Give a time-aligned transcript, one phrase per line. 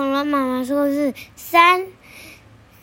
[0.00, 1.86] 恐龙妈妈说是三，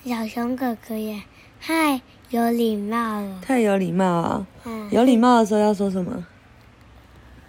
[0.05, 1.23] 小熊哥哥也
[1.59, 1.99] 太
[2.29, 3.39] 有礼貌了。
[3.41, 4.47] 太有礼貌啊！
[4.65, 6.27] 嗯，有礼貌的时候要说什么？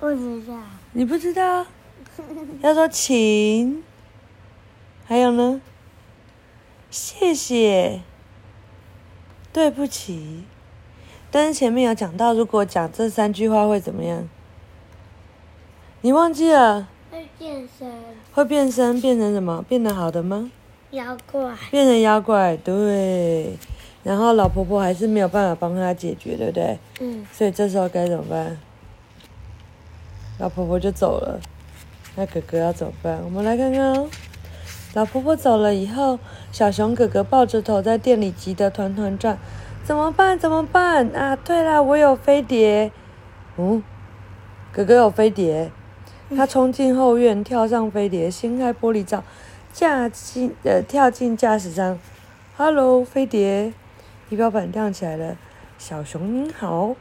[0.01, 0.55] 不知道。
[0.93, 1.67] 你不知道？
[2.63, 3.83] 要说请。
[5.05, 5.61] 还有呢？
[6.91, 8.01] 谢谢。
[9.53, 10.45] 对不起。
[11.31, 14.27] 但是前面有讲到，如果讲这三句话会怎么样？
[16.01, 16.89] 你忘记了？
[17.39, 17.89] 会变身。
[18.33, 19.65] 会变身，变成什么？
[19.69, 20.51] 变得好的吗？
[20.91, 21.55] 妖怪。
[21.71, 23.57] 变成妖怪，对。
[24.03, 26.79] 然后老婆婆还是没有办法帮他解决，对不对？
[27.01, 27.27] 嗯。
[27.33, 28.59] 所以这时候该怎么办？
[30.39, 31.41] 老婆婆就走了。
[32.17, 33.21] 那哥哥要怎么办？
[33.25, 34.09] 我们来看看哦。
[34.95, 36.19] 老婆婆走了以后，
[36.51, 39.39] 小熊哥哥抱着头在店里急得团团转。
[39.85, 40.39] 怎么办？
[40.39, 41.09] 怎么办？
[41.11, 42.91] 啊，对了，我有飞碟。
[43.57, 43.83] 嗯，
[44.73, 45.71] 哥哥有飞碟。
[46.37, 49.25] 他冲进后院，跳上飞碟，掀开玻璃罩，
[49.73, 51.99] 驾进呃跳进驾驶舱。
[52.57, 53.73] Hello，飞碟，
[54.29, 55.39] 仪表板亮起来了。
[55.79, 56.95] 小熊您好，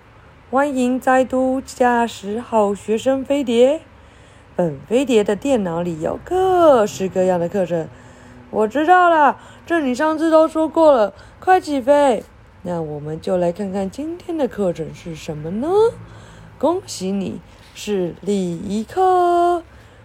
[0.49, 3.81] 欢迎再度驾驶好学生飞碟。
[4.55, 7.87] 本飞碟的电脑里有各式各样的课程。
[8.49, 11.13] 我知道了，这你上次都说过了。
[11.39, 12.23] 快起飞！
[12.63, 15.67] 那我们就来看看今天的课程是什么呢？
[16.57, 17.41] 恭喜你，
[17.79, 19.61] 是礼仪课。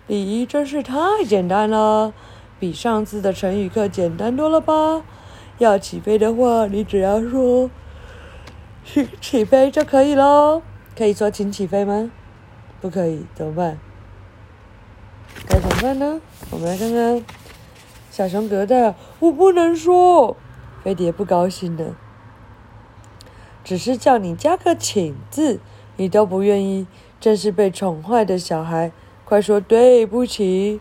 [0.06, 2.12] 礼仪真是太简单了，
[2.60, 5.02] 比上次的成语课简单多了吧？
[5.56, 7.70] 要起飞的话，你只要说
[8.84, 10.60] “请起飞”就可以喽。
[10.94, 12.10] 可以说“请起飞”吗？
[12.82, 13.78] 不可以，怎么办？
[15.48, 16.20] 该怎么办呢？
[16.50, 17.24] 我们来看看
[18.10, 20.36] 小熊格的，我不能说，
[20.84, 21.94] 飞碟不高兴的。
[23.64, 25.58] 只是叫你加个请字，
[25.96, 26.86] 你都不愿意，
[27.22, 28.90] 真是被宠坏的小孩。
[29.24, 30.80] 快说对不起，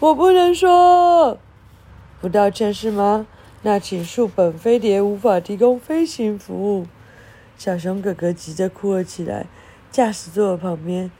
[0.00, 1.38] 我不能说，
[2.20, 3.26] 不道歉是吗？
[3.62, 6.86] 那请恕本飞碟无法提供飞行服务。
[7.56, 9.46] 小熊哥哥急着哭了起来。
[9.90, 11.10] 驾驶座的旁边，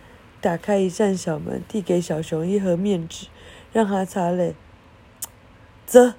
[0.43, 3.29] 打开一扇小门，递给小熊一盒面纸，
[3.73, 4.55] 让他擦泪。
[5.87, 6.13] 啧，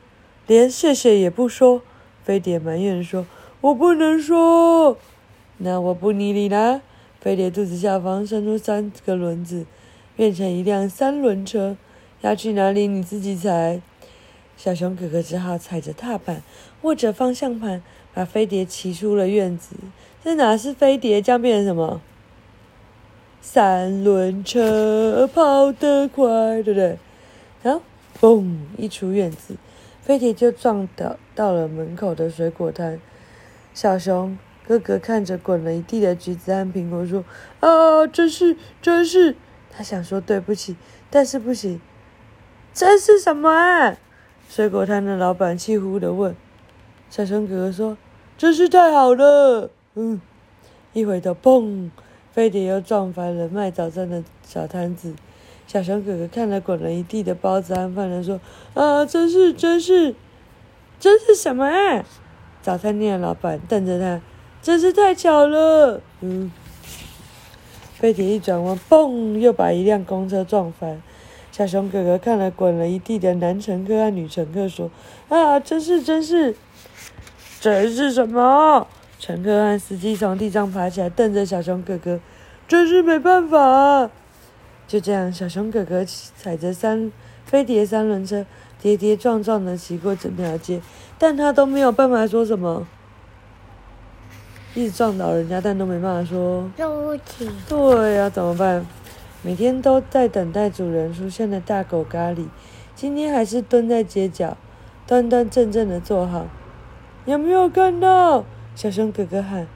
[0.47, 1.84] 连谢谢也不说，
[2.23, 3.28] 飞碟埋怨说。
[3.62, 4.97] 我不能说，
[5.57, 6.81] 那我不理你啦。
[7.22, 9.66] 飞碟肚子下方伸出三个轮子，
[10.16, 11.75] 变成一辆三轮车，
[12.22, 13.81] 要去哪里你自己猜。
[14.56, 16.41] 小熊哥哥只好踩着踏板，
[16.81, 17.81] 握着方向盘，
[18.13, 19.75] 把飞碟骑出了院子。
[20.24, 22.02] 这哪是飞碟，将变成什么？
[23.41, 26.97] 三轮车跑得快，对不对？
[27.63, 27.81] 然后，
[28.19, 28.58] 嘣！
[28.78, 29.56] 一出院子，
[30.02, 33.00] 飞碟就撞倒到了门口的水果摊。
[33.74, 34.38] 小熊
[34.69, 37.25] 哥哥看着滚了一地的橘子和苹果，说
[37.59, 39.35] ：“啊，真是，真是！”
[39.75, 40.75] 他想说对不起，
[41.09, 41.81] 但是不行。
[42.72, 43.97] 真是什么啊？
[44.47, 46.35] 水果摊的老板气呼呼的问。
[47.09, 47.97] 小熊哥哥说
[48.38, 50.22] ：“真是太好了。”嗯，
[50.94, 51.90] 一回头，砰！
[52.31, 55.16] 飞碟又撞翻了卖早餐的小摊子。
[55.66, 58.40] 小熊哥哥看了滚了一地的包子和饭团，说
[58.75, 60.13] ：“啊，真是，真是，
[61.00, 62.06] 真是什么啊？”
[62.62, 64.22] 早餐店的老板瞪着他，
[64.62, 66.02] 真是太巧了。
[66.22, 66.52] 嗯，
[67.96, 71.02] 飞碟一转弯，嘣，又把一辆公车撞翻。
[71.52, 74.90] 小熊哥哥看了滚了一地的男乘客和女乘客，说
[75.30, 76.56] ：“啊，真是，真是，
[77.59, 78.88] 真是什么？”
[79.20, 82.20] 乘客和司机从地上爬起来，瞪着小熊哥哥，
[82.68, 84.09] 真是没办法。
[84.88, 87.12] 就这样，小熊哥哥踩着三
[87.46, 88.46] 飞碟三轮车。
[88.81, 90.80] 跌跌撞撞的骑过整条街，
[91.18, 92.88] 但他都没有办法说什么，
[94.75, 97.50] 一直撞倒人家，但都没办法说对不起。
[97.68, 98.85] 对呀、啊，怎么办？
[99.41, 102.46] 每天都在等待主人出现的大狗咖喱，
[102.96, 104.58] 今天还是蹲在街角，
[105.08, 106.46] 端端正正的坐好。
[107.25, 108.46] 有没有看到？
[108.75, 109.68] 小熊哥哥喊。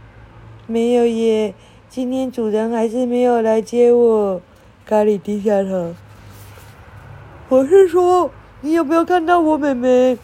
[0.67, 1.53] 没有耶，
[1.89, 4.41] 今天主人还是没有来接我。
[4.85, 5.93] 咖喱低下头。
[7.49, 8.31] 我是说。
[8.65, 10.17] 你有没有看到我妹妹？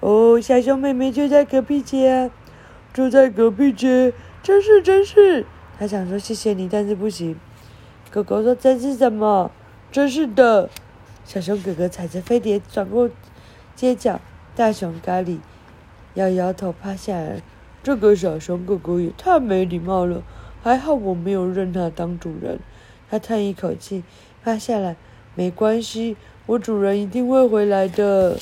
[0.00, 2.30] 哦，小熊妹妹就在隔壁街啊，
[2.92, 4.12] 住在隔壁街，
[4.46, 5.44] 真是真是。
[5.76, 7.36] 他想说谢谢你，但是不行。
[8.12, 9.50] 狗狗说真是什么？
[9.90, 10.70] 真是的。
[11.24, 13.10] 小熊哥哥踩着飞碟转过
[13.74, 14.20] 街角，
[14.54, 15.38] 大熊咖喱
[16.14, 17.42] 摇摇头趴下来。
[17.82, 20.22] 这个小熊狗狗也太没礼貌了，
[20.62, 22.60] 还好我没有认它当主人。
[23.10, 24.04] 他叹一口气，
[24.44, 24.94] 趴下来，
[25.34, 26.16] 没关系。
[26.46, 28.36] 我主人一定会回来的。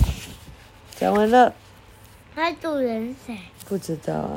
[0.97, 1.55] 讲完了。
[2.35, 3.39] 他主人谁？
[3.67, 4.29] 不知道啊。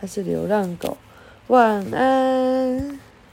[0.00, 0.96] 还是流浪狗。
[1.48, 3.05] 晚安。